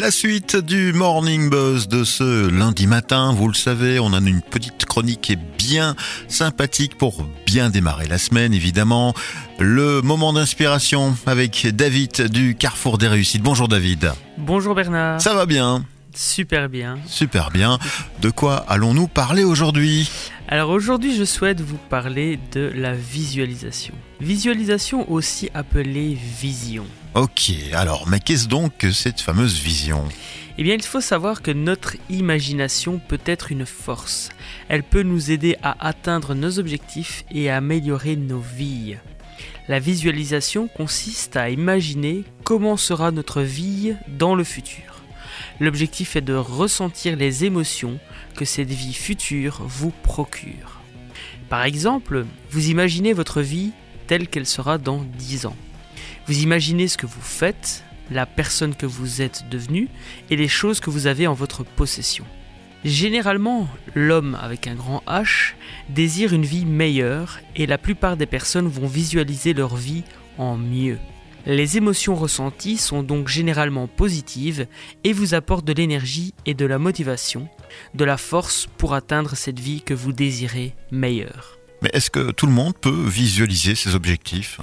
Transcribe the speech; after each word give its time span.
La 0.00 0.10
suite 0.10 0.56
du 0.56 0.94
Morning 0.94 1.50
Buzz 1.50 1.86
de 1.86 2.04
ce 2.04 2.48
lundi 2.48 2.86
matin, 2.86 3.34
vous 3.34 3.48
le 3.48 3.54
savez, 3.54 4.00
on 4.00 4.14
a 4.14 4.18
une 4.18 4.40
petite 4.40 4.86
chronique 4.86 5.36
bien 5.58 5.94
sympathique 6.26 6.96
pour 6.96 7.22
bien 7.44 7.68
démarrer 7.68 8.06
la 8.06 8.16
semaine, 8.16 8.54
évidemment. 8.54 9.12
Le 9.58 10.00
moment 10.00 10.32
d'inspiration 10.32 11.14
avec 11.26 11.66
David 11.76 12.28
du 12.28 12.54
Carrefour 12.54 12.96
des 12.96 13.08
Réussites. 13.08 13.42
Bonjour 13.42 13.68
David. 13.68 14.12
Bonjour 14.38 14.74
Bernard. 14.74 15.20
Ça 15.20 15.34
va 15.34 15.44
bien? 15.44 15.84
Super 16.14 16.70
bien. 16.70 16.98
Super 17.06 17.50
bien. 17.50 17.78
De 18.22 18.30
quoi 18.30 18.64
allons-nous 18.68 19.06
parler 19.06 19.44
aujourd'hui? 19.44 20.10
Alors 20.52 20.70
aujourd'hui, 20.70 21.14
je 21.14 21.22
souhaite 21.22 21.60
vous 21.60 21.76
parler 21.76 22.36
de 22.50 22.72
la 22.74 22.92
visualisation. 22.92 23.94
Visualisation 24.20 25.08
aussi 25.08 25.48
appelée 25.54 26.18
vision. 26.40 26.84
Ok, 27.14 27.52
alors, 27.72 28.08
mais 28.08 28.18
qu'est-ce 28.18 28.48
donc 28.48 28.76
que 28.76 28.90
cette 28.90 29.20
fameuse 29.20 29.60
vision? 29.60 30.02
Eh 30.58 30.64
bien, 30.64 30.74
il 30.74 30.82
faut 30.82 31.00
savoir 31.00 31.42
que 31.42 31.52
notre 31.52 31.94
imagination 32.08 32.98
peut 32.98 33.20
être 33.26 33.52
une 33.52 33.64
force. 33.64 34.30
Elle 34.68 34.82
peut 34.82 35.04
nous 35.04 35.30
aider 35.30 35.54
à 35.62 35.86
atteindre 35.86 36.34
nos 36.34 36.58
objectifs 36.58 37.24
et 37.30 37.48
à 37.48 37.58
améliorer 37.58 38.16
nos 38.16 38.40
vies. 38.40 38.96
La 39.68 39.78
visualisation 39.78 40.66
consiste 40.66 41.36
à 41.36 41.48
imaginer 41.48 42.24
comment 42.42 42.76
sera 42.76 43.12
notre 43.12 43.42
vie 43.42 43.94
dans 44.08 44.34
le 44.34 44.42
futur. 44.42 44.99
L'objectif 45.60 46.16
est 46.16 46.22
de 46.22 46.34
ressentir 46.34 47.16
les 47.16 47.44
émotions 47.44 47.98
que 48.34 48.46
cette 48.46 48.70
vie 48.70 48.94
future 48.94 49.60
vous 49.66 49.92
procure. 50.02 50.80
Par 51.50 51.64
exemple, 51.64 52.24
vous 52.50 52.70
imaginez 52.70 53.12
votre 53.12 53.42
vie 53.42 53.72
telle 54.06 54.26
qu'elle 54.26 54.46
sera 54.46 54.78
dans 54.78 55.04
10 55.18 55.44
ans. 55.46 55.56
Vous 56.26 56.42
imaginez 56.42 56.88
ce 56.88 56.96
que 56.96 57.06
vous 57.06 57.20
faites, 57.20 57.84
la 58.10 58.24
personne 58.24 58.74
que 58.74 58.86
vous 58.86 59.20
êtes 59.20 59.44
devenue 59.50 59.88
et 60.30 60.36
les 60.36 60.48
choses 60.48 60.80
que 60.80 60.88
vous 60.88 61.06
avez 61.06 61.26
en 61.26 61.34
votre 61.34 61.62
possession. 61.62 62.24
Généralement, 62.82 63.68
l'homme 63.94 64.38
avec 64.40 64.66
un 64.66 64.74
grand 64.74 65.02
H 65.06 65.52
désire 65.90 66.32
une 66.32 66.46
vie 66.46 66.64
meilleure 66.64 67.38
et 67.54 67.66
la 67.66 67.76
plupart 67.76 68.16
des 68.16 68.24
personnes 68.24 68.68
vont 68.68 68.86
visualiser 68.86 69.52
leur 69.52 69.76
vie 69.76 70.04
en 70.38 70.56
mieux. 70.56 70.98
Les 71.46 71.76
émotions 71.76 72.14
ressenties 72.14 72.76
sont 72.76 73.02
donc 73.02 73.28
généralement 73.28 73.86
positives 73.86 74.66
et 75.04 75.12
vous 75.12 75.34
apportent 75.34 75.64
de 75.64 75.72
l'énergie 75.72 76.34
et 76.44 76.54
de 76.54 76.66
la 76.66 76.78
motivation, 76.78 77.48
de 77.94 78.04
la 78.04 78.18
force 78.18 78.68
pour 78.76 78.94
atteindre 78.94 79.34
cette 79.36 79.58
vie 79.58 79.82
que 79.82 79.94
vous 79.94 80.12
désirez 80.12 80.74
meilleure. 80.90 81.58
Mais 81.82 81.90
est-ce 81.94 82.10
que 82.10 82.30
tout 82.30 82.46
le 82.46 82.52
monde 82.52 82.76
peut 82.76 83.04
visualiser 83.06 83.74
ses 83.74 83.94
objectifs? 83.94 84.60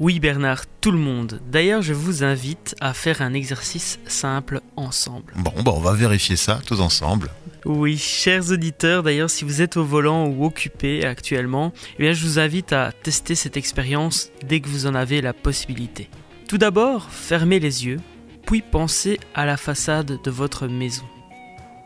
Oui 0.00 0.18
Bernard, 0.18 0.64
tout 0.80 0.90
le 0.90 0.98
monde. 0.98 1.40
D'ailleurs, 1.50 1.80
je 1.80 1.94
vous 1.94 2.24
invite 2.24 2.74
à 2.80 2.92
faire 2.92 3.22
un 3.22 3.32
exercice 3.32 3.98
simple 4.06 4.60
ensemble. 4.76 5.32
Bon, 5.36 5.52
bon, 5.62 5.74
on 5.76 5.80
va 5.80 5.92
vérifier 5.92 6.36
ça 6.36 6.60
tous 6.66 6.80
ensemble. 6.80 7.30
Oui, 7.64 7.96
chers 7.96 8.50
auditeurs, 8.50 9.02
d'ailleurs, 9.02 9.30
si 9.30 9.44
vous 9.44 9.62
êtes 9.62 9.78
au 9.78 9.84
volant 9.84 10.26
ou 10.26 10.44
occupé 10.44 11.04
actuellement, 11.06 11.72
eh 11.98 12.02
bien, 12.02 12.12
je 12.12 12.24
vous 12.24 12.38
invite 12.38 12.74
à 12.74 12.92
tester 12.92 13.34
cette 13.34 13.56
expérience 13.56 14.30
dès 14.46 14.60
que 14.60 14.68
vous 14.68 14.86
en 14.86 14.94
avez 14.94 15.22
la 15.22 15.32
possibilité. 15.32 16.10
Tout 16.46 16.58
d'abord, 16.58 17.10
fermez 17.10 17.60
les 17.60 17.86
yeux, 17.86 18.00
puis 18.44 18.60
pensez 18.60 19.18
à 19.34 19.46
la 19.46 19.56
façade 19.56 20.20
de 20.22 20.30
votre 20.30 20.66
maison. 20.66 21.04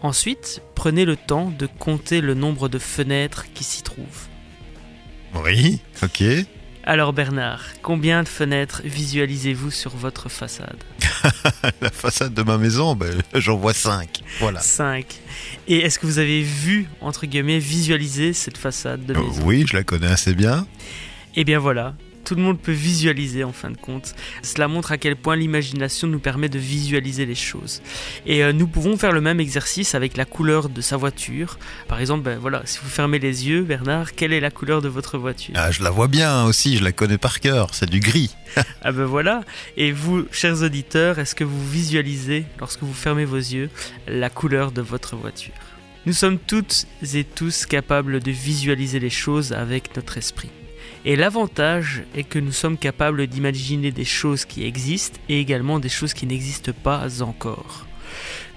Ensuite, 0.00 0.62
prenez 0.76 1.04
le 1.04 1.16
temps 1.16 1.50
de 1.50 1.66
compter 1.66 2.20
le 2.20 2.34
nombre 2.34 2.68
de 2.68 2.78
fenêtres 2.78 3.46
qui 3.52 3.64
s'y 3.64 3.82
trouvent. 3.82 4.28
Oui, 5.34 5.80
ok. 6.02 6.22
Alors 6.84 7.12
Bernard, 7.12 7.64
combien 7.82 8.22
de 8.22 8.28
fenêtres 8.28 8.82
visualisez-vous 8.84 9.70
sur 9.70 9.96
votre 9.96 10.28
façade? 10.28 10.84
La 11.80 11.90
façade 11.90 12.34
de 12.34 12.42
ma 12.42 12.58
maison, 12.58 12.94
ben, 12.94 13.20
j'en 13.34 13.56
vois 13.56 13.74
5. 13.74 14.22
Voilà. 14.40 14.60
5. 14.60 15.06
Et 15.68 15.78
est-ce 15.78 15.98
que 15.98 16.06
vous 16.06 16.18
avez 16.18 16.42
vu, 16.42 16.86
entre 17.00 17.26
guillemets, 17.26 17.58
visualiser 17.58 18.32
cette 18.32 18.58
façade 18.58 19.04
de 19.06 19.14
euh, 19.14 19.22
maison? 19.22 19.42
Oui, 19.44 19.64
je 19.66 19.76
la 19.76 19.84
connais 19.84 20.08
assez 20.08 20.34
bien. 20.34 20.66
Eh 21.36 21.44
bien 21.44 21.58
voilà, 21.58 21.94
tout 22.24 22.34
le 22.34 22.42
monde 22.42 22.58
peut 22.58 22.72
visualiser 22.72 23.44
en 23.44 23.52
fin 23.52 23.70
de 23.70 23.76
compte. 23.76 24.14
Cela 24.42 24.66
montre 24.66 24.92
à 24.92 24.98
quel 24.98 25.16
point 25.16 25.36
l'imagination 25.36 26.08
nous 26.08 26.18
permet 26.18 26.48
de 26.48 26.58
visualiser 26.58 27.26
les 27.26 27.34
choses. 27.34 27.82
Et 28.26 28.42
euh, 28.42 28.52
nous 28.52 28.66
pouvons 28.66 28.96
faire 28.96 29.12
le 29.12 29.20
même 29.20 29.40
exercice 29.40 29.94
avec 29.94 30.16
la 30.16 30.24
couleur 30.24 30.68
de 30.68 30.80
sa 30.80 30.96
voiture. 30.96 31.58
Par 31.86 32.00
exemple, 32.00 32.22
ben, 32.22 32.38
voilà, 32.38 32.62
si 32.64 32.78
vous 32.82 32.88
fermez 32.88 33.18
les 33.18 33.46
yeux, 33.46 33.62
Bernard, 33.62 34.14
quelle 34.14 34.32
est 34.32 34.40
la 34.40 34.50
couleur 34.50 34.82
de 34.82 34.88
votre 34.88 35.18
voiture? 35.18 35.54
Ah, 35.56 35.70
je 35.70 35.82
la 35.82 35.90
vois 35.90 36.08
bien 36.08 36.44
aussi, 36.44 36.76
je 36.76 36.84
la 36.84 36.92
connais 36.92 37.18
par 37.18 37.40
cœur, 37.40 37.74
c'est 37.74 37.88
du 37.88 38.00
gris. 38.00 38.34
ah 38.82 38.92
ben 38.92 39.04
voilà. 39.04 39.42
Et 39.76 39.92
vous, 39.92 40.26
chers 40.30 40.62
auditeurs, 40.62 41.18
est-ce 41.18 41.34
que 41.34 41.44
vous 41.44 41.68
visualisez, 41.68 42.46
lorsque 42.58 42.82
vous 42.82 42.94
fermez 42.94 43.24
vos 43.24 43.36
yeux, 43.36 43.68
la 44.08 44.30
couleur 44.30 44.72
de 44.72 44.80
votre 44.80 45.16
voiture? 45.16 45.54
Nous 46.06 46.12
sommes 46.12 46.38
toutes 46.38 46.86
et 47.14 47.24
tous 47.24 47.66
capables 47.66 48.20
de 48.20 48.30
visualiser 48.30 49.00
les 49.00 49.10
choses 49.10 49.52
avec 49.52 49.96
notre 49.96 50.18
esprit. 50.18 50.50
Et 51.06 51.16
l'avantage 51.16 52.04
est 52.14 52.24
que 52.24 52.38
nous 52.38 52.52
sommes 52.52 52.78
capables 52.78 53.26
d'imaginer 53.26 53.92
des 53.92 54.06
choses 54.06 54.46
qui 54.46 54.64
existent 54.64 55.20
et 55.28 55.38
également 55.38 55.78
des 55.78 55.90
choses 55.90 56.14
qui 56.14 56.26
n'existent 56.26 56.72
pas 56.82 57.22
encore. 57.22 57.86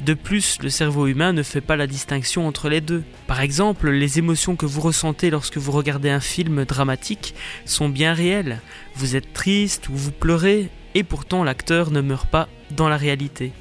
De 0.00 0.14
plus, 0.14 0.58
le 0.62 0.68
cerveau 0.68 1.06
humain 1.06 1.32
ne 1.32 1.42
fait 1.42 1.60
pas 1.60 1.76
la 1.76 1.86
distinction 1.86 2.46
entre 2.46 2.68
les 2.68 2.80
deux. 2.80 3.02
Par 3.26 3.40
exemple, 3.40 3.90
les 3.90 4.18
émotions 4.18 4.54
que 4.54 4.66
vous 4.66 4.80
ressentez 4.80 5.30
lorsque 5.30 5.56
vous 5.56 5.72
regardez 5.72 6.10
un 6.10 6.20
film 6.20 6.64
dramatique 6.64 7.34
sont 7.64 7.88
bien 7.88 8.12
réelles. 8.12 8.60
Vous 8.94 9.16
êtes 9.16 9.32
triste 9.32 9.88
ou 9.88 9.96
vous 9.96 10.12
pleurez, 10.12 10.68
et 10.94 11.02
pourtant 11.02 11.42
l'acteur 11.42 11.90
ne 11.90 12.00
meurt 12.00 12.28
pas 12.28 12.48
dans 12.70 12.88
la 12.88 12.96
réalité. 12.96 13.52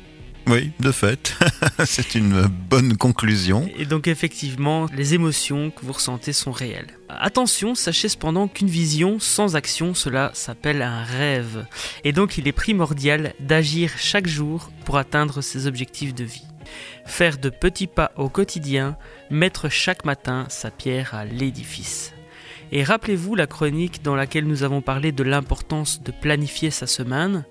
Oui, 0.47 0.71
de 0.79 0.91
fait, 0.91 1.35
c'est 1.85 2.13
une 2.13 2.43
bonne 2.43 2.97
conclusion. 2.97 3.67
Et 3.77 3.85
donc 3.85 4.07
effectivement, 4.07 4.85
les 4.93 5.15
émotions 5.15 5.71
que 5.71 5.83
vous 5.83 5.93
ressentez 5.93 6.33
sont 6.33 6.51
réelles. 6.51 6.97
Attention, 7.09 7.73
sachez 7.73 8.09
cependant 8.09 8.47
qu'une 8.47 8.67
vision 8.67 9.19
sans 9.19 9.55
action, 9.55 9.95
cela 9.95 10.29
s'appelle 10.33 10.83
un 10.83 11.03
rêve. 11.03 11.65
Et 12.03 12.11
donc 12.11 12.37
il 12.37 12.47
est 12.47 12.51
primordial 12.51 13.33
d'agir 13.39 13.91
chaque 13.97 14.27
jour 14.27 14.69
pour 14.85 14.97
atteindre 14.97 15.41
ses 15.41 15.65
objectifs 15.65 16.13
de 16.13 16.23
vie. 16.23 16.45
Faire 17.05 17.37
de 17.37 17.49
petits 17.49 17.87
pas 17.87 18.11
au 18.15 18.29
quotidien, 18.29 18.97
mettre 19.31 19.69
chaque 19.69 20.05
matin 20.05 20.45
sa 20.49 20.69
pierre 20.69 21.15
à 21.15 21.25
l'édifice. 21.25 22.13
Et 22.71 22.83
rappelez-vous 22.83 23.35
la 23.35 23.47
chronique 23.47 24.01
dans 24.03 24.15
laquelle 24.15 24.47
nous 24.47 24.63
avons 24.63 24.81
parlé 24.81 25.11
de 25.11 25.23
l'importance 25.23 26.01
de 26.01 26.11
planifier 26.11 26.71
sa 26.71 26.87
semaine. 26.87 27.45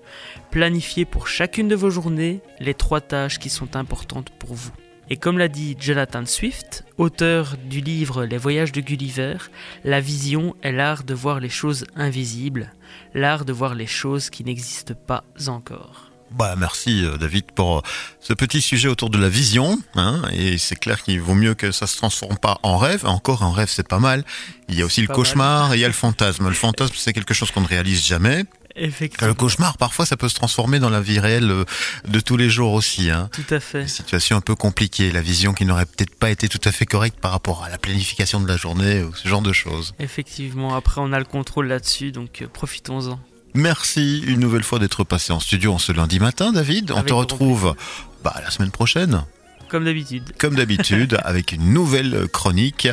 Planifiez 0.51 1.05
pour 1.05 1.27
chacune 1.27 1.67
de 1.67 1.75
vos 1.75 1.89
journées 1.89 2.41
les 2.59 2.73
trois 2.73 3.01
tâches 3.01 3.39
qui 3.39 3.49
sont 3.49 3.75
importantes 3.75 4.29
pour 4.29 4.53
vous. 4.53 4.71
Et 5.09 5.17
comme 5.17 5.37
l'a 5.37 5.47
dit 5.47 5.77
Jonathan 5.79 6.25
Swift, 6.25 6.83
auteur 6.97 7.57
du 7.69 7.79
livre 7.79 8.25
Les 8.25 8.37
voyages 8.37 8.71
de 8.71 8.81
Gulliver, 8.81 9.37
la 9.83 9.99
vision 9.99 10.55
est 10.63 10.71
l'art 10.71 11.03
de 11.03 11.13
voir 11.13 11.39
les 11.39 11.49
choses 11.49 11.85
invisibles, 11.95 12.73
l'art 13.13 13.45
de 13.45 13.53
voir 13.53 13.75
les 13.75 13.85
choses 13.85 14.31
qui 14.31 14.43
n'existent 14.43 14.95
pas 14.95 15.23
encore. 15.47 16.14
Bah, 16.31 16.55
merci 16.57 17.05
euh, 17.05 17.17
David 17.17 17.45
pour 17.53 17.77
euh, 17.77 17.81
ce 18.19 18.33
petit 18.33 18.61
sujet 18.61 18.87
autour 18.87 19.09
de 19.09 19.17
la 19.17 19.29
vision. 19.29 19.77
Hein, 19.95 20.21
et 20.33 20.57
c'est 20.57 20.75
clair 20.75 21.01
qu'il 21.03 21.21
vaut 21.21 21.35
mieux 21.35 21.53
que 21.53 21.71
ça 21.71 21.87
se 21.87 21.97
transforme 21.97 22.37
pas 22.37 22.59
en 22.63 22.77
rêve. 22.77 23.05
Encore 23.05 23.43
un 23.43 23.53
rêve, 23.53 23.69
c'est 23.71 23.87
pas 23.87 23.99
mal. 23.99 24.23
Il 24.67 24.75
y 24.75 24.81
a 24.81 24.85
aussi 24.85 25.01
le 25.01 25.07
cauchemar 25.07 25.73
et 25.73 25.77
il 25.77 25.79
y 25.79 25.85
a 25.85 25.87
le 25.87 25.93
fantasme. 25.93 26.47
Le 26.47 26.55
fantasme, 26.55 26.95
c'est 26.97 27.13
quelque 27.13 27.33
chose 27.33 27.51
qu'on 27.51 27.61
ne 27.61 27.67
réalise 27.67 28.05
jamais. 28.05 28.45
Effectivement. 28.75 29.27
Le 29.27 29.33
cauchemar, 29.33 29.77
parfois, 29.77 30.05
ça 30.05 30.17
peut 30.17 30.27
se 30.27 30.35
transformer 30.35 30.79
dans 30.79 30.89
la 30.89 30.99
vie 30.99 31.19
réelle 31.19 31.49
euh, 31.49 31.65
de 32.07 32.19
tous 32.19 32.35
les 32.35 32.49
jours 32.49 32.73
aussi. 32.73 33.09
Hein. 33.09 33.29
Tout 33.31 33.53
à 33.53 33.59
fait. 33.59 33.83
Une 33.83 33.87
situation 33.87 34.35
un 34.35 34.41
peu 34.41 34.55
compliquée, 34.55 35.11
la 35.11 35.21
vision 35.21 35.53
qui 35.53 35.65
n'aurait 35.65 35.85
peut-être 35.85 36.15
pas 36.15 36.29
été 36.29 36.49
tout 36.49 36.59
à 36.65 36.71
fait 36.71 36.85
correcte 36.85 37.19
par 37.19 37.31
rapport 37.31 37.63
à 37.63 37.69
la 37.69 37.77
planification 37.77 38.41
de 38.41 38.47
la 38.47 38.57
journée 38.57 39.03
ou 39.03 39.15
ce 39.15 39.27
genre 39.27 39.41
de 39.41 39.53
choses. 39.53 39.93
Effectivement, 39.99 40.75
après 40.75 40.99
on 40.99 41.13
a 41.13 41.19
le 41.19 41.25
contrôle 41.25 41.67
là-dessus, 41.67 42.11
donc 42.11 42.45
profitons-en. 42.51 43.19
Merci 43.55 44.19
une 44.27 44.41
nouvelle 44.41 44.63
fois 44.63 44.79
d'être 44.79 45.05
passé 45.05 45.31
en 45.31 45.39
studio 45.39 45.71
en 45.71 45.77
ce 45.77 45.93
lundi 45.93 46.19
matin, 46.19 46.51
David. 46.51 46.91
On 46.91 47.01
te 47.03 47.13
retrouve 47.13 47.73
bah, 48.21 48.35
la 48.43 48.51
semaine 48.51 48.69
prochaine. 48.69 49.23
Comme 49.69 49.85
d'habitude. 49.85 50.33
Comme 50.37 50.55
d'habitude, 50.55 51.17
avec 51.23 51.53
une 51.53 51.73
nouvelle 51.73 52.27
chronique. 52.27 52.89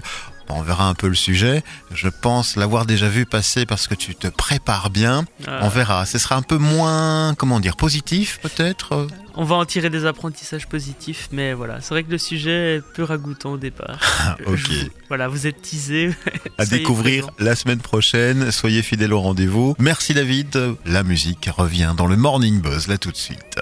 On 0.49 0.63
verra 0.63 0.89
un 0.89 0.95
peu 0.95 1.09
le 1.09 1.15
sujet. 1.15 1.63
Je 1.95 2.09
pense 2.09 2.57
l'avoir 2.57 2.87
déjà 2.87 3.09
vu 3.09 3.27
passer 3.27 3.67
parce 3.67 3.87
que 3.87 3.95
tu 3.95 4.15
te 4.15 4.29
prépares 4.29 4.91
bien. 4.91 5.25
Ah. 5.47 5.61
On 5.63 5.69
verra. 5.69 6.07
Ce 6.07 6.19
sera 6.19 6.37
un 6.37 6.43
peu 6.43 6.59
moins, 6.59 7.35
comment 7.37 7.61
dire, 7.61 7.77
positif 7.77 8.39
peut-être 8.43 9.07
On 9.35 9.45
va 9.45 9.57
en 9.57 9.65
tirer 9.65 9.91
des 9.91 10.07
apprentissages 10.07 10.67
positifs, 10.69 11.29
mais 11.33 11.53
voilà. 11.55 11.81
C'est 11.81 11.91
vrai 11.91 12.05
que 12.05 12.11
le 12.11 12.19
sujet 12.19 12.77
est 12.77 12.83
peu 12.95 13.03
ragoûtant 13.03 13.53
au 13.53 13.59
départ. 13.59 13.99
Ah, 14.25 14.37
ok. 14.47 14.71
voilà, 15.09 15.27
vous 15.27 15.49
êtes 15.49 15.63
teasé. 15.63 16.15
à 16.59 16.65
découvrir 16.65 17.31
la 17.41 17.57
semaine 17.57 17.81
prochaine. 17.81 18.53
Soyez 18.53 18.83
fidèles 18.83 19.13
au 19.13 19.21
rendez-vous. 19.21 19.75
Merci 19.81 20.15
David. 20.15 20.77
La 20.87 21.03
musique 21.03 21.51
revient 21.57 21.95
dans 21.97 22.07
le 22.07 22.17
Morning 22.17 22.61
Buzz 22.61 22.87
là 22.87 22.99
tout 22.99 23.11
de 23.11 23.17
suite. 23.17 23.59